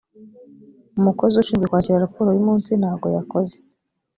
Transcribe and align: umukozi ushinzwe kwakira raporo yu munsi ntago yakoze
umukozi 0.99 1.35
ushinzwe 1.37 1.65
kwakira 1.69 2.03
raporo 2.05 2.29
yu 2.31 2.45
munsi 2.47 2.71
ntago 2.81 3.07
yakoze 3.15 3.55